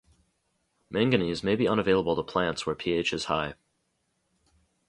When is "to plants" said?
2.15-2.65